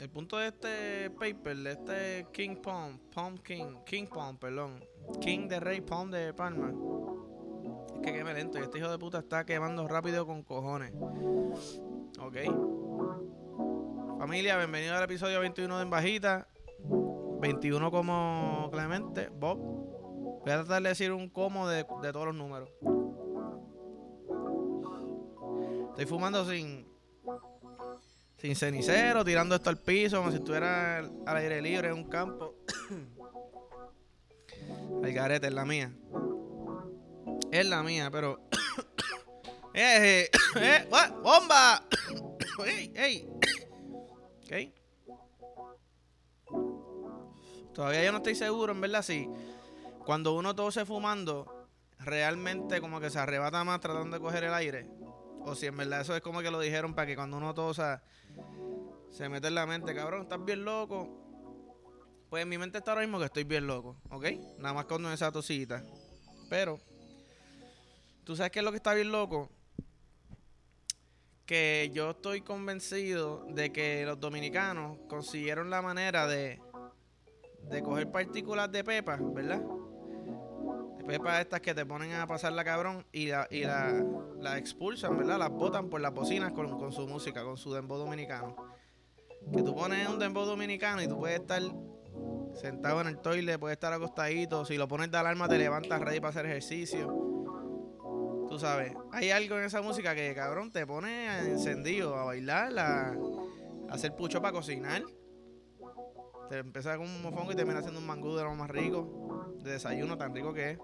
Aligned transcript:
El 0.00 0.08
punto 0.08 0.38
de 0.38 0.46
este 0.46 1.10
paper, 1.10 1.56
de 1.58 1.72
este 1.72 2.26
King 2.32 2.56
Palm, 2.56 2.98
Palm 3.14 3.36
King, 3.36 3.74
King 3.84 4.06
Palm, 4.06 4.38
perdón, 4.38 4.82
King 5.20 5.46
de 5.46 5.60
Rey 5.60 5.82
Palm 5.82 6.10
de 6.10 6.32
Palma, 6.32 6.72
es 7.94 8.00
que 8.00 8.10
queme 8.10 8.32
lento 8.32 8.58
y 8.58 8.62
este 8.62 8.78
hijo 8.78 8.90
de 8.90 8.98
puta 8.98 9.18
está 9.18 9.44
quemando 9.44 9.86
rápido 9.86 10.24
con 10.24 10.42
cojones. 10.42 10.94
Ok. 12.18 12.36
Familia, 14.18 14.56
bienvenido 14.56 14.96
al 14.96 15.04
episodio 15.04 15.38
21 15.38 15.76
de 15.76 15.82
En 15.82 15.90
Bajita. 15.90 16.48
21 17.42 17.90
como 17.90 18.70
Clemente, 18.72 19.28
Bob. 19.28 19.58
Voy 19.58 20.50
a 20.50 20.60
tratar 20.60 20.82
de 20.82 20.88
decir 20.88 21.12
un 21.12 21.28
como 21.28 21.68
de, 21.68 21.84
de 22.00 22.12
todos 22.12 22.24
los 22.24 22.34
números. 22.34 22.70
Estoy 25.90 26.06
fumando 26.06 26.46
sin 26.46 26.89
sin 28.40 28.56
cenicero, 28.56 29.24
tirando 29.24 29.54
esto 29.54 29.68
al 29.68 29.78
piso 29.78 30.18
como 30.18 30.30
si 30.30 30.38
estuviera 30.38 30.98
al 30.98 31.36
aire 31.36 31.60
libre 31.60 31.88
en 31.88 31.94
un 31.94 32.04
campo. 32.04 32.54
El 35.02 35.12
garete 35.12 35.48
es 35.48 35.52
la 35.52 35.64
mía. 35.64 35.92
Es 37.52 37.66
la 37.66 37.82
mía, 37.82 38.10
pero. 38.10 38.40
¡Eh! 39.74 40.24
eh, 40.24 40.30
eh 40.56 40.88
¡Bomba! 41.22 41.84
¡Ey! 42.64 42.92
¡Ey! 42.96 43.28
¿Ok? 44.44 44.52
Todavía 47.74 48.04
yo 48.04 48.12
no 48.12 48.18
estoy 48.18 48.34
seguro, 48.34 48.72
en 48.72 48.80
verdad, 48.80 49.02
si 49.02 49.28
cuando 50.04 50.34
uno 50.34 50.54
tose 50.54 50.84
fumando, 50.84 51.68
realmente 51.98 52.80
como 52.80 53.00
que 53.00 53.10
se 53.10 53.18
arrebata 53.18 53.64
más 53.64 53.80
tratando 53.80 54.16
de 54.16 54.22
coger 54.22 54.44
el 54.44 54.54
aire. 54.54 54.88
O 55.42 55.54
si 55.54 55.66
en 55.66 55.76
verdad 55.76 56.02
eso 56.02 56.16
es 56.16 56.22
como 56.22 56.40
que 56.40 56.50
lo 56.50 56.60
dijeron 56.60 56.94
para 56.94 57.06
que 57.06 57.16
cuando 57.16 57.36
uno 57.36 57.54
tosa 57.54 58.02
se 59.10 59.28
mete 59.28 59.48
en 59.48 59.54
la 59.54 59.66
mente, 59.66 59.94
cabrón, 59.94 60.22
estás 60.22 60.44
bien 60.44 60.64
loco. 60.64 61.08
Pues 62.28 62.44
en 62.44 62.48
mi 62.48 62.58
mente 62.58 62.78
está 62.78 62.92
ahora 62.92 63.02
mismo 63.02 63.18
que 63.18 63.24
estoy 63.24 63.44
bien 63.44 63.66
loco, 63.66 63.96
¿ok? 64.10 64.24
Nada 64.58 64.72
más 64.72 64.84
con 64.84 65.04
esa 65.06 65.32
tosita. 65.32 65.82
Pero, 66.48 66.78
¿tú 68.24 68.36
sabes 68.36 68.52
qué 68.52 68.60
es 68.60 68.64
lo 68.64 68.70
que 68.70 68.76
está 68.76 68.94
bien 68.94 69.10
loco? 69.10 69.50
Que 71.44 71.90
yo 71.92 72.10
estoy 72.10 72.42
convencido 72.42 73.44
de 73.48 73.72
que 73.72 74.06
los 74.06 74.20
dominicanos 74.20 74.98
consiguieron 75.08 75.70
la 75.70 75.82
manera 75.82 76.28
de, 76.28 76.62
de 77.68 77.82
coger 77.82 78.12
partículas 78.12 78.70
de 78.70 78.84
pepa, 78.84 79.18
¿verdad? 79.20 79.60
De 80.98 81.04
pepas 81.04 81.40
estas 81.40 81.60
que 81.60 81.74
te 81.74 81.84
ponen 81.84 82.12
a 82.12 82.28
pasar 82.28 82.52
la 82.52 82.62
cabrón 82.62 83.04
y 83.10 83.26
la, 83.26 83.48
y 83.50 83.62
la, 83.64 84.56
expulsan, 84.56 85.18
¿verdad? 85.18 85.40
Las 85.40 85.50
botan 85.50 85.90
por 85.90 86.00
las 86.00 86.14
bocinas 86.14 86.52
con, 86.52 86.78
con 86.78 86.92
su 86.92 87.08
música, 87.08 87.42
con 87.42 87.56
su 87.56 87.74
dembow 87.74 87.98
dominicano 87.98 88.69
que 89.52 89.62
tú 89.62 89.74
pones 89.74 90.08
un 90.08 90.18
dembow 90.18 90.44
dominicano 90.44 91.02
y 91.02 91.08
tú 91.08 91.18
puedes 91.18 91.40
estar 91.40 91.62
sentado 92.54 93.00
en 93.00 93.08
el 93.08 93.18
toile, 93.18 93.58
puedes 93.58 93.76
estar 93.76 93.92
acostadito. 93.92 94.64
Si 94.64 94.76
lo 94.76 94.88
pones 94.88 95.10
de 95.10 95.18
alarma, 95.18 95.48
te 95.48 95.58
levantas 95.58 96.00
ready 96.00 96.20
para 96.20 96.30
hacer 96.30 96.46
ejercicio. 96.46 97.30
Tú 98.48 98.58
sabes, 98.58 98.92
hay 99.12 99.30
algo 99.30 99.58
en 99.58 99.64
esa 99.64 99.80
música 99.80 100.14
que, 100.14 100.34
cabrón, 100.34 100.72
te 100.72 100.86
pone 100.86 101.50
encendido 101.50 102.16
a 102.16 102.24
bailar, 102.24 102.76
a, 102.78 103.16
hacer 103.90 104.14
pucho 104.16 104.40
para 104.42 104.52
cocinar. 104.52 105.02
Te 106.48 106.58
empieza 106.58 106.96
con 106.96 107.06
un 107.06 107.22
mofongo 107.22 107.52
y 107.52 107.54
termina 107.54 107.78
haciendo 107.78 108.00
un 108.00 108.06
mangú 108.06 108.34
de 108.34 108.42
lo 108.42 108.54
más 108.56 108.68
rico. 108.68 109.54
De 109.62 109.72
desayuno, 109.72 110.18
tan 110.18 110.34
rico 110.34 110.52
que 110.52 110.72
es. 110.72 110.78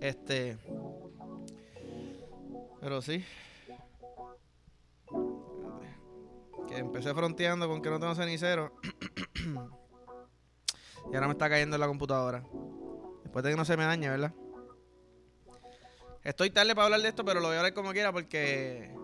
Este. 0.00 0.56
Pero 2.80 3.02
sí, 3.02 3.24
empecé 6.78 7.14
fronteando 7.14 7.68
con 7.68 7.82
que 7.82 7.90
no 7.90 7.98
tengo 8.00 8.14
cenicero. 8.14 8.72
y 11.12 11.14
ahora 11.14 11.26
me 11.26 11.32
está 11.32 11.48
cayendo 11.48 11.76
en 11.76 11.80
la 11.80 11.86
computadora. 11.86 12.44
Después 13.22 13.44
de 13.44 13.50
que 13.50 13.56
no 13.56 13.64
se 13.64 13.76
me 13.76 13.84
dañe, 13.84 14.08
¿verdad? 14.08 14.32
Estoy 16.24 16.50
tarde 16.50 16.74
para 16.74 16.86
hablar 16.86 17.00
de 17.00 17.08
esto, 17.08 17.24
pero 17.24 17.40
lo 17.40 17.48
voy 17.48 17.56
a 17.56 17.60
hablar 17.60 17.74
como 17.74 17.92
quiera 17.92 18.12
porque 18.12 18.94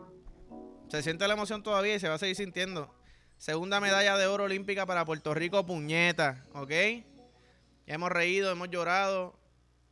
se 0.88 1.02
siente 1.02 1.26
la 1.26 1.34
emoción 1.34 1.62
todavía 1.62 1.94
y 1.94 2.00
se 2.00 2.08
va 2.08 2.14
a 2.14 2.18
seguir 2.18 2.36
sintiendo. 2.36 2.94
Segunda 3.38 3.80
medalla 3.80 4.16
de 4.16 4.26
oro 4.26 4.44
olímpica 4.44 4.86
para 4.86 5.04
Puerto 5.04 5.34
Rico, 5.34 5.64
puñeta, 5.64 6.44
¿ok? 6.54 6.70
Ya 6.70 7.94
hemos 7.94 8.10
reído, 8.10 8.50
hemos 8.50 8.70
llorado, 8.70 9.38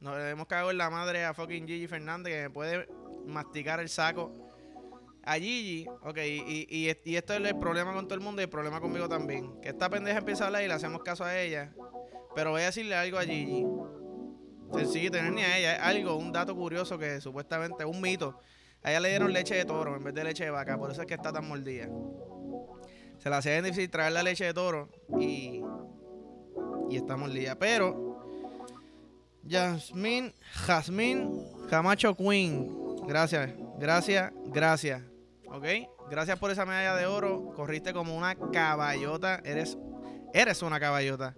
nos 0.00 0.18
hemos 0.18 0.46
cagado 0.46 0.70
en 0.70 0.78
la 0.78 0.90
madre 0.90 1.24
a 1.24 1.34
fucking 1.34 1.66
Gigi 1.66 1.86
Fernández 1.86 2.32
que 2.32 2.42
me 2.42 2.50
puede 2.50 2.88
masticar 3.26 3.80
el 3.80 3.88
saco 3.88 4.41
a 5.24 5.34
Gigi, 5.34 5.86
ok, 6.02 6.18
y, 6.18 6.66
y, 6.68 7.16
esto 7.16 7.34
es 7.34 7.40
el 7.40 7.58
problema 7.58 7.92
con 7.94 8.06
todo 8.06 8.14
el 8.14 8.20
mundo 8.20 8.42
y 8.42 8.44
el 8.44 8.50
problema 8.50 8.80
conmigo 8.80 9.08
también. 9.08 9.60
Que 9.60 9.68
esta 9.68 9.88
pendeja 9.88 10.18
empieza 10.18 10.44
a 10.44 10.46
hablar 10.48 10.64
y 10.64 10.68
le 10.68 10.74
hacemos 10.74 11.02
caso 11.02 11.24
a 11.24 11.38
ella. 11.38 11.72
Pero 12.34 12.50
voy 12.50 12.62
a 12.62 12.66
decirle 12.66 12.94
algo 12.94 13.18
a 13.18 13.22
Gigi. 13.22 13.64
Sencillo, 14.74 15.10
tener 15.10 15.32
ni 15.32 15.42
a 15.42 15.58
ella. 15.58 15.86
Algo, 15.86 16.16
un 16.16 16.32
dato 16.32 16.56
curioso 16.56 16.98
que 16.98 17.20
supuestamente, 17.20 17.84
un 17.84 18.00
mito. 18.00 18.40
A 18.82 18.90
ella 18.90 19.00
le 19.00 19.10
dieron 19.10 19.32
leche 19.32 19.54
de 19.54 19.64
toro 19.64 19.96
en 19.96 20.02
vez 20.02 20.14
de 20.14 20.24
leche 20.24 20.44
de 20.44 20.50
vaca, 20.50 20.76
por 20.76 20.90
eso 20.90 21.02
es 21.02 21.06
que 21.06 21.14
está 21.14 21.32
tan 21.32 21.46
mordida. 21.46 21.88
Se 23.18 23.30
la 23.30 23.38
hacía 23.38 23.62
difícil 23.62 23.88
traer 23.88 24.12
la 24.12 24.24
leche 24.24 24.44
de 24.44 24.54
toro 24.54 24.88
y, 25.20 25.62
y 26.90 26.96
está 26.96 27.16
mordida. 27.16 27.56
Pero, 27.56 28.18
Jasmine, 29.48 30.34
Jasmine 30.52 31.30
Camacho 31.70 32.16
Queen. 32.16 33.06
Gracias, 33.06 33.50
gracias, 33.78 34.32
gracias. 34.46 35.11
¿Ok? 35.52 35.64
Gracias 36.10 36.38
por 36.38 36.50
esa 36.50 36.66
medalla 36.66 36.96
de 36.96 37.06
oro. 37.06 37.52
Corriste 37.54 37.92
como 37.92 38.16
una 38.16 38.34
caballota. 38.34 39.40
Eres, 39.44 39.78
eres 40.32 40.62
una 40.62 40.80
caballota. 40.80 41.34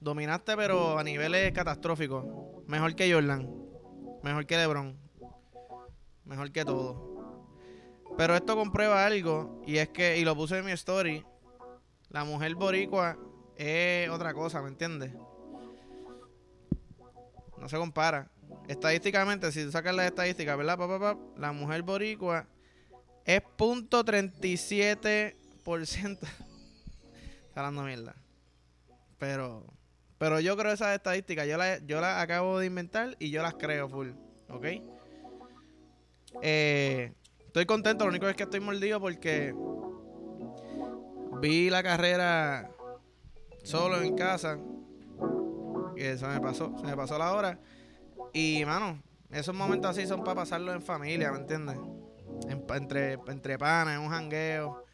Dominaste, 0.00 0.56
pero 0.56 0.98
a 0.98 1.04
niveles 1.04 1.52
catastróficos. 1.52 2.24
Mejor 2.66 2.94
que 2.94 3.12
Jordan. 3.12 3.48
Mejor 4.22 4.46
que 4.46 4.56
LeBron. 4.56 4.98
Mejor 6.24 6.52
que 6.52 6.64
todo. 6.64 7.08
Pero 8.16 8.34
esto 8.34 8.56
comprueba 8.56 9.06
algo. 9.06 9.62
Y 9.66 9.78
es 9.78 9.88
que, 9.88 10.18
y 10.18 10.24
lo 10.24 10.34
puse 10.34 10.58
en 10.58 10.66
mi 10.66 10.72
story. 10.72 11.24
La 12.10 12.24
mujer 12.24 12.54
boricua 12.54 13.16
es 13.56 14.08
otra 14.08 14.34
cosa, 14.34 14.62
¿me 14.62 14.68
entiendes? 14.68 15.12
No 17.56 17.68
se 17.68 17.76
compara. 17.76 18.30
Estadísticamente, 18.66 19.50
si 19.52 19.64
tú 19.64 19.70
sacas 19.70 19.94
las 19.94 20.06
estadísticas, 20.06 20.56
¿verdad? 20.56 21.16
la 21.36 21.52
mujer 21.52 21.82
boricua 21.82 22.46
es 23.28 23.42
.37%. 23.58 25.34
Está 27.48 27.62
dando 27.62 27.82
mierda. 27.82 28.14
Pero, 29.18 29.66
pero 30.16 30.40
yo 30.40 30.56
creo 30.56 30.72
esas 30.72 30.96
estadísticas. 30.96 31.46
Yo 31.46 31.58
las 31.58 31.86
yo 31.86 32.00
la 32.00 32.22
acabo 32.22 32.58
de 32.58 32.64
inventar 32.66 33.16
y 33.18 33.30
yo 33.30 33.42
las 33.42 33.52
creo 33.54 33.90
full. 33.90 34.12
¿Ok? 34.48 34.64
Eh, 36.40 37.12
estoy 37.46 37.66
contento. 37.66 38.04
Lo 38.04 38.10
único 38.10 38.26
es 38.28 38.34
que 38.34 38.44
estoy 38.44 38.60
mordido 38.60 38.98
porque 38.98 39.54
vi 41.42 41.68
la 41.68 41.82
carrera 41.82 42.70
solo 43.62 44.00
en 44.00 44.16
casa. 44.16 44.58
Y 45.96 46.02
eso 46.02 46.28
me 46.28 46.40
pasó. 46.40 46.74
Se 46.78 46.86
me 46.86 46.96
pasó 46.96 47.18
la 47.18 47.34
hora. 47.34 47.58
Y, 48.32 48.64
mano, 48.64 49.02
esos 49.30 49.54
momentos 49.54 49.90
así 49.90 50.06
son 50.06 50.24
para 50.24 50.36
pasarlo 50.36 50.72
en 50.72 50.80
familia, 50.80 51.30
¿me 51.30 51.40
entiendes? 51.40 51.76
Entre, 52.48 53.18
entre 53.26 53.58
panas, 53.58 53.94
en 53.94 54.00
un 54.00 54.08
jangueo. 54.10 54.84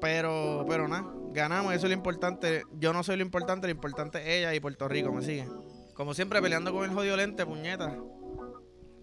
Pero, 0.00 0.64
pero 0.68 0.88
nada, 0.88 1.06
ganamos, 1.32 1.74
eso 1.74 1.86
es 1.86 1.90
lo 1.90 1.96
importante. 1.96 2.62
Yo 2.72 2.92
no 2.92 3.02
soy 3.02 3.16
lo 3.16 3.22
importante, 3.22 3.66
lo 3.66 3.72
importante 3.72 4.18
es 4.18 4.26
ella 4.28 4.54
y 4.54 4.60
Puerto 4.60 4.88
Rico, 4.88 5.12
me 5.12 5.22
sigue. 5.22 5.48
Como 5.94 6.14
siempre, 6.14 6.42
peleando 6.42 6.72
con 6.72 6.84
el 6.84 6.94
jodido 6.94 7.16
lente, 7.16 7.46
puñeta. 7.46 7.96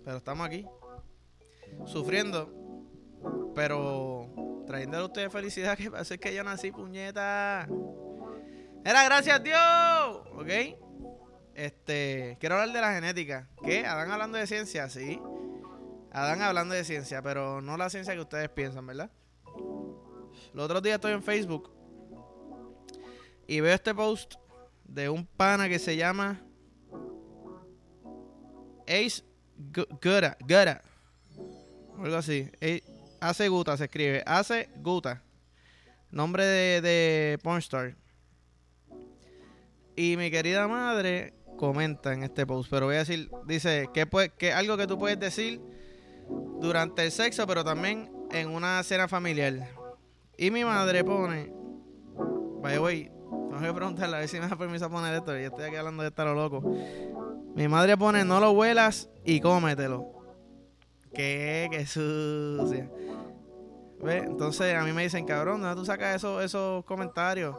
Pero 0.06 0.18
estamos 0.18 0.46
aquí. 0.46 0.66
Sufriendo. 1.86 2.54
Pero 3.56 4.64
trayéndole 4.68 5.04
a 5.04 5.08
ustedes 5.08 5.32
felicidad, 5.32 5.78
que 5.78 5.90
parece 5.90 6.20
que 6.20 6.34
yo 6.34 6.44
nací, 6.44 6.72
puñeta. 6.72 7.68
Era 8.86 9.04
gracias 9.06 9.38
a 9.38 9.40
Dios. 9.40 10.28
¿Ok? 10.34 10.80
Este, 11.56 12.38
quiero 12.40 12.56
hablar 12.56 12.74
de 12.76 12.82
la 12.82 12.94
genética. 12.94 13.50
¿Qué? 13.64 13.86
¿Adán 13.86 14.12
hablando 14.12 14.38
de 14.38 14.48
ciencia? 14.48 14.90
Sí. 14.90 15.20
Adán 16.14 16.44
hablando 16.44 16.76
de 16.76 16.84
ciencia, 16.84 17.24
pero 17.24 17.60
no 17.60 17.76
la 17.76 17.90
ciencia 17.90 18.14
que 18.14 18.22
ustedes 18.22 18.48
piensan, 18.50 18.86
¿verdad? 18.86 19.10
Los 20.54 20.66
otros 20.66 20.84
días 20.84 20.96
estoy 20.96 21.14
en 21.14 21.24
Facebook 21.24 21.72
y 23.48 23.60
veo 23.60 23.74
este 23.74 23.96
post 23.96 24.36
de 24.84 25.10
un 25.10 25.26
pana 25.26 25.68
que 25.68 25.80
se 25.80 25.98
llama 25.98 26.40
Ace 28.82 29.24
Guta, 29.58 30.38
Guta, 30.40 30.84
algo 31.98 32.16
así. 32.16 32.48
Hace 33.20 33.50
Guta 33.50 33.76
se 33.76 33.86
escribe, 33.86 34.22
hace 34.28 34.70
Guta, 34.78 35.24
nombre 36.12 36.46
de, 36.46 36.82
de 36.82 37.40
pornstar. 37.42 37.96
Y 39.96 40.16
mi 40.18 40.30
querida 40.30 40.68
madre 40.68 41.34
comenta 41.58 42.14
en 42.14 42.22
este 42.22 42.46
post, 42.46 42.70
pero 42.70 42.86
voy 42.86 42.96
a 42.96 43.00
decir, 43.00 43.32
dice, 43.48 43.90
que, 43.96 44.08
que 44.38 44.54
algo 44.54 44.78
que 44.78 44.86
tú 44.86 45.00
puedes 45.00 45.20
decir 45.20 45.73
durante 46.60 47.04
el 47.04 47.12
sexo, 47.12 47.46
pero 47.48 47.64
también 47.64 48.12
en 48.32 48.50
una 48.50 48.82
cena 48.84 49.08
familiar 49.08 49.84
y 50.38 50.50
mi 50.50 50.66
madre 50.66 51.04
pone, 51.04 51.54
vaya, 52.62 52.80
güey, 52.80 53.06
tengo 53.06 53.60
que 53.62 53.74
preguntarle 53.74 54.16
a 54.16 54.20
ver 54.20 54.28
si 54.28 54.40
me 54.40 54.48
da 54.48 54.56
permiso 54.56 54.90
poner 54.90 55.14
esto. 55.14 55.32
Yo 55.38 55.46
estoy 55.46 55.66
aquí 55.66 55.76
hablando 55.76 56.02
de 56.02 56.10
estar 56.10 56.28
loco. 56.28 56.62
Mi 57.56 57.68
madre 57.68 57.96
pone, 57.98 58.26
no 58.26 58.40
lo 58.40 58.52
huelas 58.52 59.10
y 59.24 59.40
cómetelo. 59.40 60.12
¿Qué? 61.14 61.68
Qué 61.72 61.86
sucia. 61.86 62.90
¿Ve? 64.02 64.18
Entonces 64.18 64.76
a 64.76 64.84
mí 64.84 64.92
me 64.92 65.04
dicen, 65.04 65.26
cabrón, 65.26 65.62
¿dónde 65.62 65.80
tú 65.80 65.86
sacas 65.86 66.16
esos, 66.16 66.44
esos 66.44 66.84
comentarios? 66.86 67.56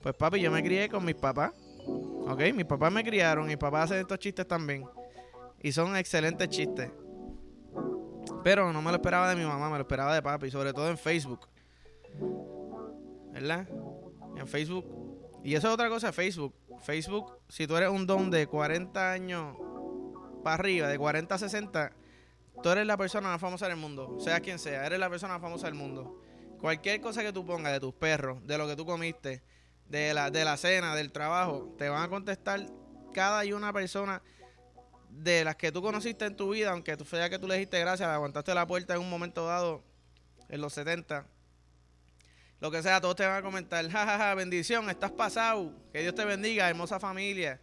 Pues 0.00 0.14
papi, 0.14 0.40
yo 0.40 0.50
me 0.52 0.62
crié 0.62 0.88
con 0.88 1.04
mis 1.04 1.16
papás. 1.16 1.52
¿Ok? 1.84 2.40
Mis 2.54 2.66
papás 2.66 2.92
me 2.92 3.02
criaron 3.02 3.46
mis 3.48 3.56
papás 3.56 3.84
hacen 3.84 3.98
estos 3.98 4.20
chistes 4.20 4.46
también. 4.46 4.84
Y 5.60 5.72
son 5.72 5.96
excelentes 5.96 6.48
chistes. 6.48 6.88
Pero 8.42 8.72
no 8.72 8.82
me 8.82 8.90
lo 8.90 8.96
esperaba 8.96 9.28
de 9.28 9.36
mi 9.36 9.44
mamá, 9.44 9.68
me 9.68 9.76
lo 9.76 9.82
esperaba 9.82 10.14
de 10.14 10.22
papi, 10.22 10.50
sobre 10.50 10.72
todo 10.72 10.88
en 10.88 10.98
Facebook. 10.98 11.48
¿Verdad? 13.32 13.68
En 14.36 14.46
Facebook. 14.46 14.84
Y 15.44 15.54
eso 15.54 15.68
es 15.68 15.74
otra 15.74 15.88
cosa, 15.88 16.12
Facebook. 16.12 16.54
Facebook, 16.80 17.38
si 17.48 17.66
tú 17.66 17.76
eres 17.76 17.90
un 17.90 18.06
don 18.06 18.30
de 18.30 18.46
40 18.46 19.12
años 19.12 19.56
para 20.42 20.54
arriba, 20.54 20.88
de 20.88 20.98
40 20.98 21.34
a 21.34 21.38
60, 21.38 21.92
tú 22.62 22.68
eres 22.70 22.86
la 22.86 22.96
persona 22.96 23.28
más 23.28 23.40
famosa 23.40 23.68
del 23.68 23.76
mundo. 23.76 24.18
Sea 24.20 24.40
quien 24.40 24.58
sea, 24.58 24.86
eres 24.86 24.98
la 24.98 25.08
persona 25.08 25.34
más 25.34 25.42
famosa 25.42 25.66
del 25.66 25.74
mundo. 25.74 26.20
Cualquier 26.60 27.00
cosa 27.00 27.22
que 27.22 27.32
tú 27.32 27.44
pongas 27.44 27.72
de 27.72 27.80
tus 27.80 27.94
perros, 27.94 28.44
de 28.46 28.58
lo 28.58 28.66
que 28.66 28.76
tú 28.76 28.84
comiste, 28.84 29.42
de 29.88 30.14
la, 30.14 30.30
de 30.30 30.44
la 30.44 30.56
cena, 30.56 30.94
del 30.94 31.12
trabajo, 31.12 31.74
te 31.76 31.88
van 31.88 32.02
a 32.02 32.08
contestar 32.08 32.66
cada 33.12 33.44
y 33.44 33.52
una 33.52 33.72
persona 33.72 34.22
de 35.12 35.44
las 35.44 35.56
que 35.56 35.70
tú 35.70 35.82
conociste 35.82 36.24
en 36.24 36.36
tu 36.36 36.50
vida, 36.50 36.70
aunque 36.70 36.96
tú 36.96 37.04
sea 37.04 37.28
que 37.28 37.38
tú 37.38 37.46
le 37.46 37.54
dijiste 37.54 37.78
gracias, 37.78 38.08
le 38.08 38.14
aguantaste 38.14 38.54
la 38.54 38.66
puerta 38.66 38.94
en 38.94 39.00
un 39.00 39.10
momento 39.10 39.46
dado, 39.46 39.82
en 40.48 40.60
los 40.60 40.72
70, 40.72 41.26
lo 42.60 42.70
que 42.70 42.82
sea, 42.82 43.00
todos 43.00 43.16
te 43.16 43.26
van 43.26 43.36
a 43.36 43.42
comentar, 43.42 43.88
jajaja, 43.88 44.34
bendición, 44.34 44.88
estás 44.88 45.10
pasado, 45.10 45.72
que 45.92 46.00
Dios 46.00 46.14
te 46.14 46.24
bendiga, 46.24 46.68
hermosa 46.68 46.98
familia, 46.98 47.60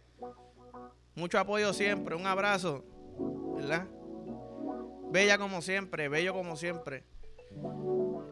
mucho 1.14 1.38
apoyo 1.38 1.72
siempre, 1.72 2.14
un 2.14 2.26
abrazo, 2.26 2.84
¿verdad? 3.56 3.86
Bella 5.10 5.38
como 5.38 5.60
siempre, 5.60 6.08
bello 6.08 6.32
como 6.32 6.56
siempre. 6.56 7.04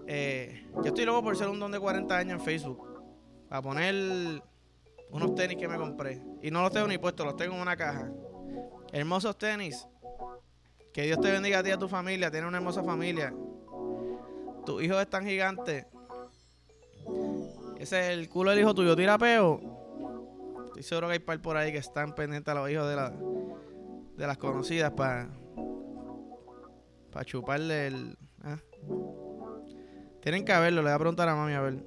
Eh, 0.06 0.66
yo 0.76 0.84
estoy 0.84 1.04
loco 1.04 1.22
por 1.22 1.36
ser 1.36 1.48
un 1.48 1.58
don 1.58 1.72
de 1.72 1.80
40 1.80 2.16
años 2.16 2.38
en 2.38 2.44
Facebook, 2.44 2.86
para 3.48 3.62
poner 3.62 4.42
unos 5.10 5.34
tenis 5.34 5.56
que 5.58 5.66
me 5.66 5.76
compré, 5.76 6.22
y 6.40 6.50
no 6.50 6.62
los 6.62 6.72
tengo 6.72 6.86
ni 6.86 6.98
puestos, 6.98 7.26
los 7.26 7.36
tengo 7.36 7.54
en 7.54 7.60
una 7.60 7.76
caja. 7.76 8.10
Hermosos 8.92 9.36
tenis. 9.38 9.86
Que 10.92 11.02
Dios 11.02 11.20
te 11.20 11.30
bendiga 11.30 11.60
a 11.60 11.62
ti 11.62 11.68
y 11.70 11.72
a 11.72 11.78
tu 11.78 11.88
familia. 11.88 12.30
Tienes 12.30 12.48
una 12.48 12.58
hermosa 12.58 12.82
familia. 12.82 13.32
Tu 14.64 14.80
hijo 14.80 15.00
es 15.00 15.08
tan 15.08 15.24
gigante. 15.24 15.86
Ese 17.78 18.00
es 18.00 18.18
el 18.18 18.28
culo 18.28 18.50
del 18.50 18.60
hijo 18.60 18.74
tuyo. 18.74 18.96
Tira 18.96 19.18
peo. 19.18 19.60
Estoy 20.66 20.82
seguro 20.82 21.06
que 21.08 21.14
hay 21.14 21.18
par 21.18 21.40
por 21.40 21.56
ahí 21.56 21.72
que 21.72 21.78
están 21.78 22.14
pendientes 22.14 22.50
a 22.50 22.58
los 22.58 22.70
hijos 22.70 22.88
de, 22.88 22.96
la, 22.96 23.10
de 23.10 24.26
las 24.26 24.38
conocidas 24.38 24.92
para 24.92 25.28
para 27.10 27.24
chuparle 27.24 27.86
el. 27.86 28.18
¿ah? 28.42 28.58
Tienen 30.20 30.44
que 30.44 30.52
verlo. 30.52 30.82
Le 30.82 30.88
voy 30.88 30.94
a 30.94 30.98
preguntar 30.98 31.28
a 31.28 31.34
mami 31.34 31.54
a 31.54 31.60
ver. 31.60 31.78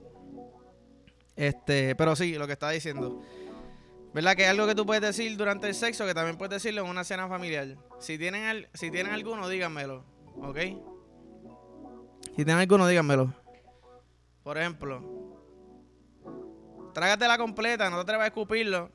Este, 1.36 1.95
pero 1.95 2.15
sí, 2.15 2.33
lo 2.36 2.48
que 2.48 2.53
estaba 2.53 2.71
diciendo. 2.71 3.21
¿Verdad? 4.13 4.35
Que 4.35 4.43
es 4.43 4.49
algo 4.49 4.67
que 4.67 4.75
tú 4.75 4.85
puedes 4.85 5.01
decir 5.01 5.37
durante 5.37 5.67
el 5.67 5.75
sexo 5.75 6.05
que 6.05 6.13
también 6.13 6.37
puedes 6.37 6.51
decirlo 6.51 6.83
en 6.83 6.89
una 6.89 7.03
cena 7.03 7.27
familiar. 7.29 7.77
Si 7.99 8.17
tienen, 8.17 8.67
si 8.73 8.91
tienen 8.91 9.13
alguno, 9.13 9.47
díganmelo. 9.47 10.03
¿Ok? 10.41 10.57
Si 12.35 12.43
tienen 12.43 12.57
alguno, 12.57 12.87
díganmelo. 12.87 13.33
Por 14.43 14.57
ejemplo, 14.57 15.01
trágatela 16.93 17.37
completa, 17.37 17.89
no 17.89 17.97
te 17.97 18.01
atrevas 18.01 18.25
a 18.25 18.27
escupirlo. 18.27 18.91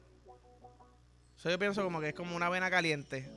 Eso 1.38 1.50
yo 1.50 1.58
pienso 1.58 1.82
como 1.84 2.00
que 2.00 2.08
es 2.08 2.14
como 2.14 2.34
una 2.34 2.48
vena 2.48 2.70
caliente. 2.70 3.30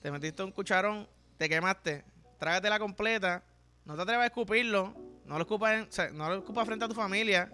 Te 0.00 0.10
metiste 0.10 0.42
un 0.42 0.52
cucharón, 0.52 1.08
te 1.36 1.48
quemaste. 1.48 2.04
Trágatela 2.38 2.78
completa, 2.78 3.44
no 3.84 3.94
te 3.94 4.02
atrevas 4.02 4.24
a 4.24 4.26
escupirlo. 4.26 4.94
No 5.26 5.36
lo 5.36 5.42
escupas, 5.42 5.86
no 6.12 6.28
lo 6.28 6.38
escupas 6.38 6.66
frente 6.66 6.84
a 6.84 6.88
tu 6.88 6.94
familia. 6.94 7.52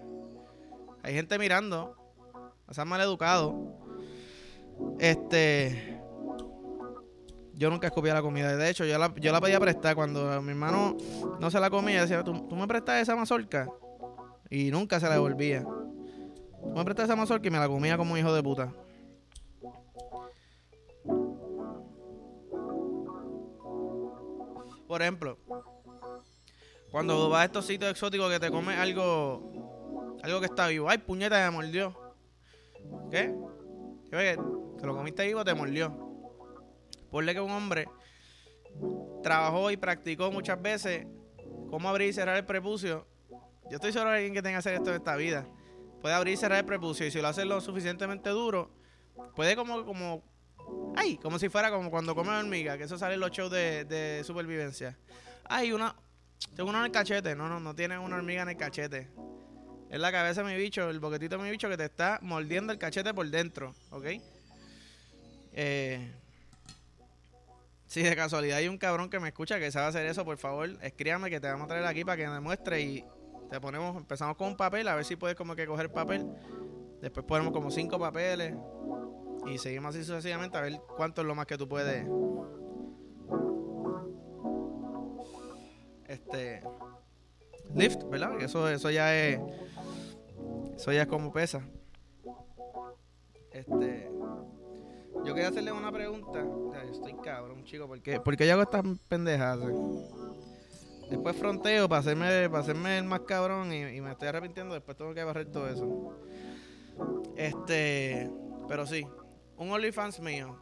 Hay 1.03 1.15
gente 1.15 1.39
mirando. 1.39 1.98
O 2.69 2.75
sea, 2.75 2.85
mal 2.85 3.01
educado. 3.01 3.79
Este. 4.99 5.99
Yo 7.55 7.71
nunca 7.71 7.89
escupía 7.89 8.15
la 8.15 8.23
comida. 8.23 8.57
De 8.57 8.71
hecho, 8.71 8.85
yo 8.85 8.99
la, 8.99 9.13
yo 9.17 9.33
la 9.33 9.41
pedía 9.41 9.59
prestar. 9.59 9.97
Cuando 9.97 10.41
mi 10.43 10.51
hermano 10.51 10.97
no 11.41 11.51
se 11.51 11.59
la 11.59 11.71
comía, 11.71 12.03
decía, 12.03 12.23
¿tú, 12.23 12.35
me 12.35 12.69
prestas 12.69 13.03
esa 13.03 13.17
mazorca? 13.17 13.69
Y 14.51 14.71
nunca 14.71 15.01
se 15.01 15.07
la 15.07 15.15
devolvía. 15.15 15.63
Tú 15.63 16.75
me 16.75 16.85
prestas 16.85 17.07
esa 17.07 17.17
mazorca 17.17 17.49
y 17.49 17.51
me 17.51 17.59
la 17.59 17.69
comía 17.69 17.97
como 17.97 18.13
un 18.13 18.19
hijo 18.19 18.33
de 18.33 18.43
puta. 18.43 18.73
Por 24.87 25.03
ejemplo, 25.03 25.39
cuando 26.91 27.29
vas 27.29 27.43
a 27.43 27.45
estos 27.45 27.67
sitios 27.67 27.91
exóticos 27.91 28.31
que 28.31 28.41
te 28.41 28.51
comes 28.51 28.79
algo, 28.79 30.17
algo 30.23 30.41
que 30.41 30.47
está 30.47 30.69
vivo. 30.69 30.89
Ay, 30.89 30.99
puñeta, 30.99 31.45
me 31.45 31.57
mordió. 31.57 32.08
¿Qué? 33.11 33.35
¿Qué? 34.11 34.37
Lo 34.83 34.95
comiste 34.95 35.27
vivo, 35.27 35.45
te 35.45 35.55
mordió. 35.55 35.97
Ponle 37.11 37.35
que 37.35 37.41
un 37.41 37.51
hombre 37.51 37.89
trabajó 39.23 39.71
y 39.71 39.77
practicó 39.77 40.31
muchas 40.31 40.61
veces 40.61 41.07
cómo 41.71 41.89
abrir 41.89 42.11
y 42.11 42.13
cerrar 42.13 42.37
el 42.37 42.45
prepucio. 42.45 43.07
Yo 43.71 43.77
estoy 43.77 43.93
seguro 43.93 44.11
de 44.11 44.19
alguien 44.19 44.35
que 44.35 44.43
tenga 44.43 44.57
que 44.57 44.59
hacer 44.59 44.75
esto 44.75 44.91
en 44.91 44.97
esta 44.97 45.17
vida. 45.17 45.47
Puede 46.01 46.15
abrir 46.15 46.35
y 46.35 46.37
cerrar 46.37 46.59
el 46.59 46.65
prepucio 46.65 47.07
y 47.07 47.11
si 47.11 47.21
lo 47.21 47.29
hace 47.29 47.45
lo 47.45 47.61
suficientemente 47.61 48.31
duro, 48.31 48.71
puede 49.35 49.57
como, 49.57 49.85
como, 49.85 50.23
ay, 50.97 51.19
como 51.19 51.39
si 51.39 51.49
fuera 51.49 51.71
como 51.71 51.91
cuando 51.91 52.15
come 52.15 52.31
hormiga, 52.31 52.79
que 52.79 52.85
eso 52.85 52.97
sale 52.97 53.17
los 53.17 53.31
shows 53.31 53.51
de, 53.51 53.85
de 53.85 54.23
supervivencia. 54.25 54.97
Ay, 55.45 55.73
una, 55.73 55.97
tengo 56.55 56.71
una 56.71 56.81
en 56.81 56.87
el 56.87 56.93
cachete. 56.93 57.35
No, 57.35 57.49
no, 57.49 57.59
no 57.61 57.75
tiene 57.75 57.99
una 57.99 58.17
hormiga 58.17 58.43
en 58.43 58.51
el 58.51 58.57
cachete. 58.57 59.11
Es 59.91 59.99
la 59.99 60.13
cabeza 60.13 60.43
de 60.43 60.53
mi 60.53 60.59
bicho, 60.59 60.91
el 60.91 61.01
boquetito 61.01 61.39
de 61.39 61.45
mi 61.45 61.51
bicho 61.51 61.69
que 61.69 61.77
te 61.77 61.85
está 61.85 62.19
mordiendo 62.21 62.73
el 62.73 62.79
cachete 62.79 63.15
por 63.15 63.27
dentro, 63.29 63.75
¿ok? 63.91 64.05
Eh, 65.55 66.13
si 67.87 68.03
de 68.03 68.15
casualidad 68.15 68.59
hay 68.59 68.69
un 68.69 68.77
cabrón 68.77 69.09
que 69.09 69.19
me 69.19 69.29
escucha 69.29 69.59
que 69.59 69.73
sabe 69.73 69.87
hacer 69.87 70.07
eso, 70.07 70.27
por 70.27 70.37
favor, 70.37 70.69
escríbame 70.83 71.31
que 71.31 71.41
te 71.41 71.49
vamos 71.49 71.65
a 71.65 71.69
traer 71.69 71.87
aquí 71.87 72.05
para 72.05 72.19
que 72.19 72.29
me 72.29 72.39
muestre 72.39 72.83
y 72.83 73.05
te 73.51 73.61
ponemos, 73.61 73.97
empezamos 73.97 74.37
con 74.37 74.49
un 74.49 74.57
papel, 74.59 74.89
a 74.89 74.95
ver 74.95 75.07
si 75.07 75.17
puedes 75.17 75.37
como 75.37 75.57
que 75.57 75.67
coger 75.67 75.91
papel. 75.91 76.27
Después 77.01 77.25
ponemos 77.25 77.55
como 77.55 77.71
cinco 77.71 77.99
papeles 77.99 78.55
y 79.47 79.57
seguimos 79.57 79.95
así 79.95 80.05
sucesivamente 80.05 80.59
a 80.59 80.61
ver 80.61 80.79
cuánto 80.97 81.23
es 81.23 81.27
lo 81.27 81.35
más 81.35 81.47
que 81.47 81.57
tú 81.57 81.67
puedes. 81.67 82.07
Este 86.07 86.63
lift, 87.75 88.03
¿verdad? 88.05 88.41
Eso, 88.41 88.69
eso 88.69 88.91
ya 88.91 89.15
es 89.15 89.41
eso 90.79 90.93
ya 90.93 91.03
es 91.03 91.09
como 91.09 91.33
pesa. 91.33 91.61
Este. 93.51 94.09
Yo 95.25 95.35
quería 95.35 95.49
hacerle 95.49 95.73
una 95.73 95.91
pregunta. 95.91 96.47
estoy 96.89 97.15
cabrón, 97.15 97.65
chico. 97.65 97.89
¿Por 97.89 98.01
qué, 98.01 98.47
yo 98.47 98.53
hago 98.53 98.63
estas 98.63 98.85
pendejas? 99.09 99.59
Después 101.11 101.35
fronteo 101.35 101.89
para 101.89 101.99
hacerme, 101.99 102.49
para 102.49 102.63
hacerme 102.63 102.99
el 102.99 103.05
más 103.05 103.21
cabrón 103.21 103.73
y, 103.73 104.01
me 104.01 104.13
estoy 104.13 104.29
arrepintiendo. 104.29 104.73
Después 104.73 104.97
tengo 104.97 105.13
que 105.15 105.25
barrer 105.25 105.51
todo 105.51 105.69
eso. 105.69 106.15
Este. 107.35 108.31
Pero 108.69 108.87
sí. 108.87 109.05
Un 109.57 109.73
OnlyFans 109.73 110.21
mío. 110.21 110.61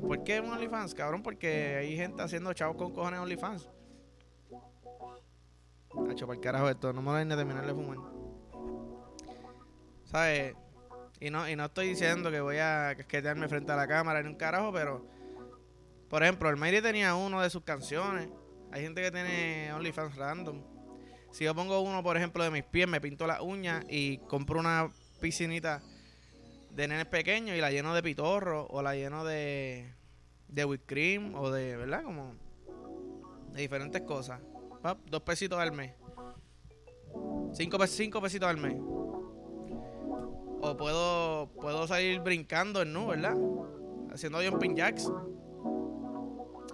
¿Por 0.00 0.24
qué 0.24 0.40
un 0.40 0.50
OnlyFans, 0.50 0.94
cabrón? 0.94 1.22
Porque 1.22 1.76
hay 1.76 1.94
gente 1.94 2.22
haciendo 2.22 2.54
chavos 2.54 2.76
con 2.76 2.94
cojones 2.94 3.20
OnlyFans. 3.20 3.68
Hacho, 6.10 6.26
para 6.26 6.36
el 6.36 6.42
carajo 6.42 6.68
esto. 6.68 6.92
No 6.92 7.02
me 7.02 7.10
voy 7.10 7.20
a 7.20 7.24
ni 7.24 7.34
terminar 7.34 7.66
de 7.66 7.74
fumar. 7.74 7.98
¿Sabes? 10.04 10.54
Y 11.20 11.30
no, 11.30 11.48
y 11.48 11.56
no 11.56 11.64
estoy 11.64 11.88
diciendo 11.88 12.30
que 12.30 12.40
voy 12.40 12.58
a 12.58 12.96
quedarme 13.08 13.48
frente 13.48 13.72
a 13.72 13.76
la 13.76 13.88
cámara 13.88 14.22
ni 14.22 14.28
un 14.28 14.34
carajo, 14.34 14.72
pero 14.72 15.06
por 16.08 16.22
ejemplo, 16.22 16.48
el 16.48 16.56
Mayri 16.56 16.80
tenía 16.80 17.14
uno 17.14 17.40
de 17.40 17.50
sus 17.50 17.62
canciones. 17.62 18.28
Hay 18.70 18.82
gente 18.82 19.02
que 19.02 19.10
tiene 19.10 19.72
OnlyFans 19.72 20.16
random. 20.16 20.62
Si 21.32 21.44
yo 21.44 21.54
pongo 21.54 21.80
uno, 21.80 22.02
por 22.02 22.16
ejemplo, 22.16 22.44
de 22.44 22.50
mis 22.50 22.64
pies, 22.64 22.86
me 22.86 23.00
pinto 23.00 23.26
las 23.26 23.40
uñas 23.40 23.84
y 23.88 24.18
compro 24.18 24.60
una 24.60 24.90
piscinita 25.20 25.82
de 26.70 26.88
nenes 26.88 27.06
pequeños 27.06 27.56
y 27.56 27.60
la 27.60 27.70
lleno 27.70 27.94
de 27.94 28.02
pitorro 28.02 28.66
o 28.70 28.82
la 28.82 28.94
lleno 28.94 29.24
de, 29.24 29.92
de 30.48 30.64
whipped 30.64 30.86
cream 30.86 31.34
o 31.34 31.50
de, 31.50 31.76
¿verdad? 31.76 32.04
Como 32.04 32.34
de 33.52 33.60
diferentes 33.62 34.02
cosas. 34.02 34.40
Dos 35.06 35.22
pesitos 35.22 35.58
al 35.58 35.72
mes. 35.72 35.92
Cinco, 37.52 37.84
cinco 37.86 38.20
pesitos 38.20 38.48
al 38.48 38.58
mes. 38.58 38.76
O 40.60 40.76
puedo, 40.76 41.48
puedo 41.60 41.86
salir 41.86 42.20
brincando 42.20 42.82
en 42.82 42.92
nu, 42.92 43.06
¿verdad? 43.06 43.36
Haciendo 44.12 44.38
jumping 44.48 44.74
jacks. 44.74 45.10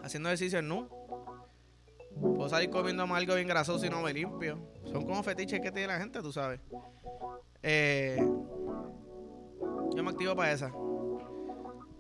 Haciendo 0.03 0.29
ejercicio 0.29 0.59
en 0.59 0.69
nu. 0.69 0.89
Puedo 2.21 2.49
salir 2.49 2.71
comiendo 2.71 3.05
algo 3.05 3.35
bien 3.35 3.49
grasoso 3.49 3.85
y 3.87 3.91
no 3.91 4.03
me 4.03 4.13
limpio. 4.13 4.59
Son 4.85 5.05
como 5.05 5.23
fetiches 5.23 5.61
que 5.61 5.71
tiene 5.71 5.89
la 5.89 5.99
gente, 5.99 6.21
tú 6.21 6.33
sabes. 6.33 6.61
Eh, 7.63 8.19
yo 9.95 10.03
me 10.03 10.11
activo 10.11 10.35
para 10.35 10.53
esa. 10.53 10.73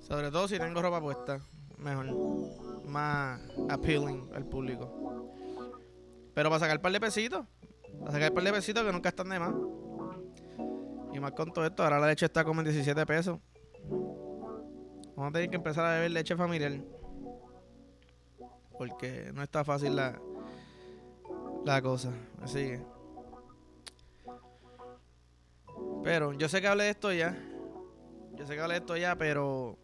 Sobre 0.01 0.31
todo 0.31 0.49
si 0.49 0.59
tengo 0.59 0.83
ropa 0.83 1.01
puesta. 1.01 1.41
Mejor. 1.79 2.07
Más 2.87 3.41
appealing 3.69 4.31
al 4.35 4.45
público. 4.47 5.12
Pero 6.35 6.49
para 6.49 6.61
sacar 6.61 6.77
un 6.77 6.83
par 6.83 6.93
de 6.93 7.01
pesitos. 7.01 7.47
Para 8.01 8.13
sacar 8.13 8.31
un 8.31 8.35
par 8.35 8.45
de 8.45 8.53
pesitos 8.53 8.85
que 8.85 8.93
nunca 8.93 9.09
están 9.11 9.29
de 9.29 9.39
más. 9.39 9.55
Y 11.13 11.21
más 11.21 11.33
con 11.33 11.53
todo 11.53 11.67
esto, 11.67 11.83
ahora 11.83 12.01
la 12.01 12.07
leche 12.07 12.27
está 12.27 12.45
como 12.45 12.61
en 12.61 12.67
17 12.67 13.05
pesos. 13.07 13.39
Vamos 15.15 15.31
a 15.31 15.33
tener 15.33 15.51
que 15.51 15.57
empezar 15.57 15.85
a 15.85 15.95
beber 15.95 16.11
leche 16.11 16.35
familiar. 16.37 16.73
Porque 18.79 19.31
no 19.35 19.43
está 19.43 19.63
fácil 19.63 19.95
la, 19.95 20.19
la 21.65 21.83
cosa. 21.83 22.13
Así 22.41 22.59
que. 22.59 22.83
Pero 26.03 26.33
yo 26.33 26.49
sé 26.49 26.61
que 26.61 26.67
hablé 26.67 26.85
de 26.85 26.91
esto 26.91 27.13
ya. 27.13 27.39
Yo 28.33 28.47
sé 28.47 28.55
que 28.55 28.61
hablé 28.61 28.75
de 28.75 28.81
esto 28.81 28.97
ya, 28.97 29.17
pero. 29.17 29.79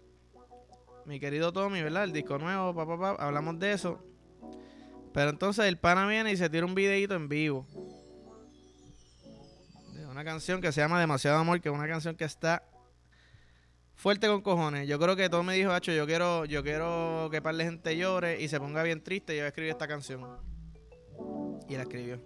Mi 1.05 1.21
querido 1.21 1.53
Tommy, 1.53 1.83
¿verdad? 1.83 2.05
El 2.05 2.13
disco 2.13 2.39
nuevo, 2.39 2.75
papá, 2.75 2.99
papá, 2.99 3.25
hablamos 3.25 3.59
de 3.59 3.73
eso. 3.73 4.08
Pero 5.19 5.31
entonces 5.31 5.65
el 5.65 5.77
pana 5.79 6.07
viene 6.07 6.31
y 6.31 6.37
se 6.37 6.49
tira 6.49 6.65
un 6.65 6.77
videito 6.77 7.17
en 7.17 7.29
vivo. 7.29 7.67
De 9.93 10.07
una 10.07 10.23
canción 10.23 10.61
que 10.61 10.71
se 10.71 10.81
llama 10.81 11.01
Demasiado 11.01 11.39
Amor, 11.39 11.61
que 11.61 11.69
es 11.69 11.75
una 11.75 11.89
canción 11.89 12.15
que 12.15 12.23
está 12.23 12.63
fuerte 13.97 14.29
con 14.29 14.43
cojones. 14.43 14.87
Yo 14.87 14.97
creo 15.01 15.17
que 15.17 15.29
todo 15.29 15.43
me 15.43 15.55
dijo, 15.55 15.73
Hacho, 15.73 15.91
yo 15.91 16.07
quiero, 16.07 16.45
yo 16.45 16.63
quiero 16.63 17.31
que 17.33 17.43
par 17.43 17.57
de 17.57 17.65
gente 17.65 17.97
llore 17.97 18.41
y 18.41 18.47
se 18.47 18.61
ponga 18.61 18.85
bien 18.85 19.03
triste. 19.03 19.37
Yo 19.37 19.45
escribí 19.45 19.69
esta 19.71 19.89
canción. 19.89 20.25
Y 21.69 21.75
la 21.75 21.83
escribió. 21.83 22.21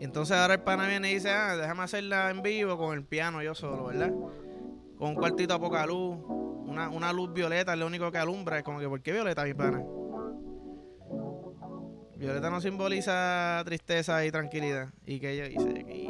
Y 0.00 0.04
entonces 0.04 0.36
ahora 0.36 0.54
el 0.54 0.62
pana 0.62 0.88
viene 0.88 1.12
y 1.12 1.14
dice, 1.14 1.30
ah, 1.30 1.56
déjame 1.56 1.84
hacerla 1.84 2.30
en 2.30 2.42
vivo 2.42 2.76
con 2.76 2.92
el 2.98 3.04
piano 3.04 3.40
yo 3.40 3.54
solo, 3.54 3.86
¿verdad? 3.86 4.10
Con 4.98 5.10
un 5.10 5.14
cuartito 5.14 5.54
a 5.54 5.60
poca 5.60 5.86
luz. 5.86 6.18
Una, 6.66 6.88
una 6.88 7.12
luz 7.12 7.32
violeta 7.32 7.74
es 7.74 7.78
lo 7.78 7.86
único 7.86 8.10
que 8.10 8.18
alumbra. 8.18 8.58
Es 8.58 8.64
como 8.64 8.80
que, 8.80 8.88
¿por 8.88 9.00
qué 9.00 9.12
violeta, 9.12 9.44
mi 9.44 9.54
pana? 9.54 9.80
Violeta 12.18 12.50
no 12.50 12.60
simboliza 12.60 13.62
tristeza 13.64 14.26
y 14.26 14.32
tranquilidad. 14.32 14.88
Y 15.06 15.20
que 15.20 15.30
ella 15.30 15.44
dice 15.44 15.70
aquí. 15.80 16.08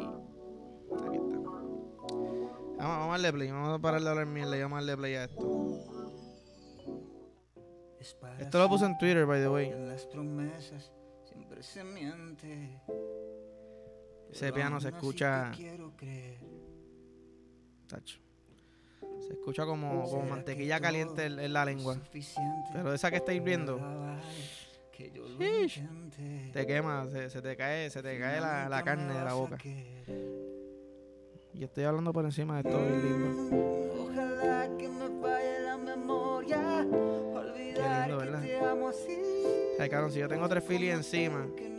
Aquí 1.07 1.17
está. 1.17 1.37
Vamos, 1.37 2.77
vamos 2.79 3.07
a 3.07 3.11
darle 3.11 3.33
play. 3.33 3.51
Vamos 3.51 3.77
a 3.77 3.79
parar 3.79 4.01
de 4.01 4.09
hablar 4.09 4.25
mierda 4.25 4.57
y 4.57 4.61
vamos 4.61 4.77
a 4.77 4.81
darle 4.81 4.97
play 4.97 5.15
a 5.15 5.25
esto. 5.25 5.85
Esto 8.39 8.57
lo 8.57 8.69
puse 8.69 8.85
en 8.85 8.97
Twitter, 8.97 9.27
by 9.27 9.39
the 9.39 9.49
way. 9.49 9.69
Las 9.69 10.07
promesas 10.07 10.91
siempre 11.25 11.61
se 11.61 11.83
miente. 11.83 12.81
Ese 14.31 14.51
piano 14.51 14.81
se 14.81 14.89
escucha. 14.89 15.51
Tacho. 17.87 18.19
Se 19.19 19.33
escucha 19.33 19.65
como, 19.65 20.05
como 20.05 20.07
¿Será 20.07 20.25
mantequilla 20.25 20.79
caliente 20.79 21.25
en, 21.25 21.39
en 21.39 21.53
la 21.53 21.65
lengua. 21.65 21.99
Pero 22.73 22.93
esa 22.93 23.11
que 23.11 23.17
está 23.17 23.31
hirviendo, 23.31 23.77
para 23.77 23.95
vale 23.95 24.21
que 24.99 25.11
yo 25.11 25.23
lo 25.29 25.37
te 26.51 26.67
quema, 26.67 27.07
se, 27.09 27.29
se 27.29 27.41
te 27.41 27.55
cae, 27.55 27.89
se 27.89 28.03
te 28.03 28.19
cae 28.19 28.41
la, 28.41 28.67
la 28.67 28.83
carne 28.83 29.13
de 29.13 29.23
la 29.23 29.33
boca. 29.33 29.57
Y 31.53 31.63
estoy 31.63 31.85
hablando 31.85 32.11
por 32.11 32.25
encima 32.25 32.61
de 32.61 32.69
esto, 32.69 32.77
bien 32.77 33.01
lindo. 33.01 34.03
Ojalá 34.03 34.69
que 34.77 34.89
me 34.89 35.21
falle 35.21 35.59
la 35.61 35.77
memoria. 35.77 36.85
Olvidar 37.33 38.09
lindo, 38.09 38.19
que 38.19 38.25
¿verdad? 38.25 38.41
te 38.41 38.59
amo 38.59 38.89
así. 38.89 39.17
Ay, 39.79 39.89
cabrón, 39.89 40.11
si 40.11 40.19
yo 40.19 40.27
tengo 40.27 40.49
tres 40.49 40.65
filis 40.65 40.93
encima 40.93 41.47
que 41.55 41.69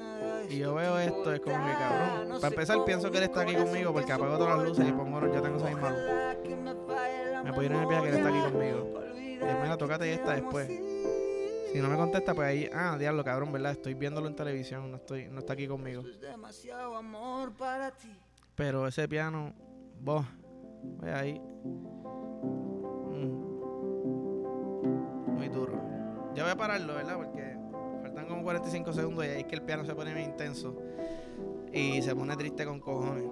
y 0.48 0.58
yo 0.58 0.74
veo 0.74 0.98
esto, 0.98 1.32
es 1.34 1.40
como 1.40 1.56
que 1.56 1.72
cabrón. 1.72 2.40
Para 2.40 2.48
empezar, 2.48 2.84
pienso 2.86 3.10
que 3.10 3.18
él 3.18 3.24
está 3.24 3.42
aquí 3.42 3.54
conmigo 3.54 3.92
porque 3.92 4.12
apago 4.12 4.38
todas 4.38 4.56
las 4.58 4.68
luces 4.68 4.88
y 4.88 4.92
pongo, 4.92 5.20
yo 5.20 5.42
tengo 5.42 5.58
esa 5.58 5.68
misma 5.68 5.90
luz. 5.90 6.00
Que 6.42 6.56
me 6.56 6.74
puedo 7.52 7.62
ir 7.64 7.72
en 7.72 7.80
el 7.80 7.86
viaje 7.86 8.02
que 8.02 8.08
él 8.08 8.16
está 8.16 8.28
aquí 8.30 8.50
conmigo. 8.50 9.00
Y 9.14 9.44
mira, 9.44 9.72
que 9.72 9.76
tócate 9.76 10.04
te 10.06 10.14
esta 10.14 10.32
después. 10.32 10.89
Si 11.72 11.78
no 11.78 11.88
me 11.88 11.96
contesta, 11.96 12.34
pues 12.34 12.48
ahí, 12.48 12.68
ah, 12.72 12.96
diablo, 12.98 13.22
cabrón, 13.22 13.52
¿verdad? 13.52 13.72
Estoy 13.72 13.94
viéndolo 13.94 14.26
en 14.26 14.34
televisión, 14.34 14.90
no 14.90 14.96
estoy, 14.96 15.28
no 15.28 15.38
está 15.38 15.52
aquí 15.52 15.68
conmigo. 15.68 16.00
Eso 16.00 16.10
es 16.10 16.20
demasiado 16.20 16.96
amor 16.96 17.52
para 17.52 17.92
ti. 17.92 18.12
Pero 18.56 18.88
ese 18.88 19.06
piano, 19.08 19.54
vos, 20.00 20.26
ve 21.00 21.12
ahí. 21.12 21.40
Mm. 23.10 23.50
Muy 25.32 25.48
duro. 25.48 25.80
Ya 26.34 26.42
voy 26.42 26.50
a 26.52 26.56
pararlo, 26.56 26.94
¿verdad? 26.94 27.16
Porque 27.16 27.56
faltan 28.02 28.26
como 28.26 28.42
45 28.42 28.92
segundos 28.92 29.24
y 29.24 29.28
ahí 29.28 29.40
es 29.42 29.46
que 29.46 29.54
el 29.54 29.62
piano 29.62 29.84
se 29.84 29.94
pone 29.94 30.12
bien 30.12 30.30
intenso. 30.30 30.76
Y 31.72 32.02
se 32.02 32.16
pone 32.16 32.36
triste 32.36 32.64
con 32.64 32.80
cojones. 32.80 33.30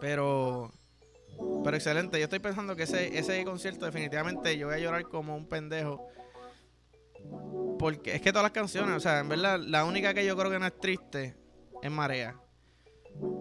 Pero. 0.00 0.70
Pero 1.62 1.76
excelente. 1.76 2.18
Yo 2.18 2.24
estoy 2.24 2.38
pensando 2.38 2.74
que 2.74 2.84
ese, 2.84 3.18
ese 3.18 3.44
concierto 3.44 3.84
definitivamente 3.84 4.56
yo 4.56 4.68
voy 4.68 4.76
a 4.76 4.78
llorar 4.78 5.02
como 5.02 5.36
un 5.36 5.46
pendejo. 5.46 6.08
Porque 7.78 8.16
es 8.16 8.20
que 8.20 8.32
todas 8.32 8.44
las 8.44 8.52
canciones, 8.52 8.96
o 8.96 9.00
sea, 9.00 9.20
en 9.20 9.28
verdad, 9.28 9.60
la 9.60 9.84
única 9.84 10.12
que 10.12 10.24
yo 10.24 10.36
creo 10.36 10.50
que 10.50 10.58
no 10.58 10.66
es 10.66 10.78
triste 10.78 11.36
es 11.82 11.90
Marea. 11.90 12.36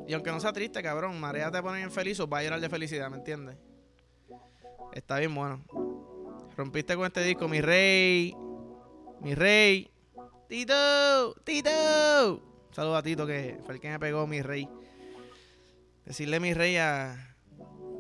Y 0.08 0.14
aunque 0.14 0.32
no 0.32 0.40
sea 0.40 0.54
triste, 0.54 0.82
cabrón, 0.82 1.20
Marea 1.20 1.52
te 1.52 1.62
pone 1.62 1.78
bien 1.78 1.92
feliz 1.92 2.20
o 2.20 2.28
va 2.28 2.40
a 2.40 2.44
llorar 2.44 2.60
de 2.60 2.70
felicidad, 2.70 3.10
¿me 3.10 3.18
entiendes? 3.18 3.58
Está 4.94 5.20
bien 5.20 5.34
bueno. 5.34 5.64
Rompiste 6.56 6.96
con 6.96 7.06
este 7.06 7.24
disco, 7.24 7.48
mi 7.48 7.62
rey. 7.62 8.36
Mi 9.22 9.36
rey. 9.36 9.92
Tito, 10.48 11.34
Tito. 11.44 11.70
Saludos 12.72 12.98
a 12.98 13.04
Tito, 13.04 13.28
que 13.28 13.60
fue 13.66 13.76
el 13.76 13.82
que 13.82 13.90
me 13.90 14.00
pegó 14.00 14.26
mi 14.28 14.42
rey. 14.42 14.70
Decirle 16.06 16.40
mi 16.40 16.54
rey 16.54 16.78
a, 16.78 17.36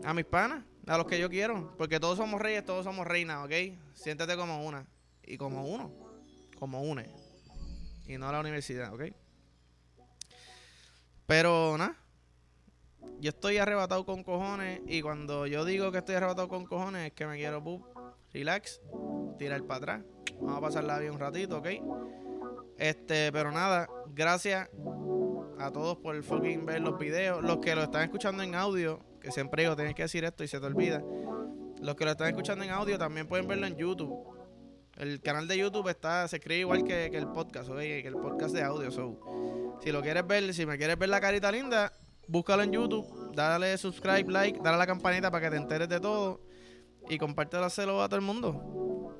a 0.03 0.13
mis 0.13 0.25
panas, 0.25 0.63
a 0.87 0.97
los 0.97 1.07
que 1.07 1.19
yo 1.19 1.29
quiero. 1.29 1.75
Porque 1.77 1.99
todos 1.99 2.17
somos 2.17 2.41
reyes, 2.41 2.63
todos 2.63 2.85
somos 2.85 3.05
reinas, 3.05 3.43
¿ok? 3.45 3.51
Siéntete 3.93 4.35
como 4.35 4.65
una. 4.65 4.87
Y 5.27 5.37
como 5.37 5.65
uno. 5.65 5.91
Como 6.57 6.81
une. 6.81 7.09
Y 8.07 8.17
no 8.17 8.31
la 8.31 8.39
universidad, 8.39 8.93
¿ok? 8.93 9.13
Pero 11.25 11.77
nada. 11.77 11.97
Yo 13.19 13.29
estoy 13.29 13.57
arrebatado 13.57 14.05
con 14.05 14.23
cojones. 14.23 14.81
Y 14.87 15.01
cuando 15.01 15.45
yo 15.45 15.65
digo 15.65 15.91
que 15.91 15.99
estoy 15.99 16.15
arrebatado 16.15 16.47
con 16.47 16.65
cojones, 16.65 17.07
es 17.07 17.13
que 17.13 17.27
me 17.27 17.35
quiero 17.35 17.63
pup, 17.63 17.83
relax, 18.31 18.81
tirar 19.37 19.63
para 19.63 19.77
atrás. 19.77 20.03
Vamos 20.39 20.57
a 20.57 20.61
pasarla 20.61 20.99
bien 20.99 21.13
un 21.13 21.19
ratito, 21.19 21.57
¿ok? 21.57 21.67
Este, 22.77 23.31
pero 23.31 23.51
nada, 23.51 23.89
gracias 24.13 24.69
a 25.59 25.71
todos 25.71 25.97
por 25.97 26.21
fucking 26.23 26.65
ver 26.65 26.81
los 26.81 26.97
videos. 26.97 27.43
Los 27.43 27.57
que 27.57 27.75
lo 27.75 27.83
están 27.83 28.03
escuchando 28.03 28.43
en 28.43 28.55
audio, 28.55 28.99
que 29.19 29.31
siempre 29.31 29.63
digo, 29.63 29.75
tienes 29.75 29.95
que 29.95 30.03
decir 30.03 30.23
esto 30.23 30.43
y 30.43 30.47
se 30.47 30.59
te 30.59 30.65
olvida. 30.65 31.03
Los 31.81 31.95
que 31.95 32.05
lo 32.05 32.11
están 32.11 32.27
escuchando 32.27 32.63
en 32.63 32.69
audio 32.69 32.97
también 32.97 33.27
pueden 33.27 33.47
verlo 33.47 33.67
en 33.67 33.75
YouTube. 33.75 34.36
El 34.97 35.21
canal 35.21 35.47
de 35.47 35.57
YouTube 35.57 35.87
está, 35.89 36.27
se 36.27 36.37
escribe 36.37 36.61
igual 36.61 36.83
que, 36.83 37.09
que 37.11 37.17
el 37.17 37.27
podcast, 37.27 37.69
¿ok? 37.69 37.77
Que 37.77 38.07
el 38.07 38.15
podcast 38.15 38.53
de 38.53 38.63
audio. 38.63 38.89
So, 38.91 39.19
si 39.83 39.91
lo 39.91 40.01
quieres 40.01 40.25
ver, 40.25 40.53
si 40.53 40.65
me 40.65 40.77
quieres 40.77 40.97
ver 40.97 41.09
la 41.09 41.21
carita 41.21 41.51
linda, 41.51 41.93
búscalo 42.27 42.63
en 42.63 42.71
YouTube, 42.71 43.31
dale 43.35 43.77
subscribe, 43.77 44.31
like, 44.31 44.59
dale 44.63 44.75
a 44.75 44.79
la 44.79 44.87
campanita 44.87 45.29
para 45.29 45.45
que 45.45 45.51
te 45.51 45.57
enteres 45.57 45.87
de 45.87 45.99
todo 45.99 46.41
y 47.09 47.17
compártelo 47.17 47.65
a 47.65 48.07
todo 48.07 48.15
el 48.15 48.21
mundo. 48.21 49.13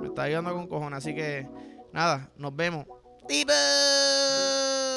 Me 0.00 0.08
está 0.08 0.22
ayudando 0.22 0.54
con 0.54 0.66
cojones, 0.66 0.98
así 0.98 1.14
que 1.14 1.48
nada, 1.92 2.30
nos 2.36 2.54
vemos. 2.54 2.86
¡Tipo! 3.28 3.52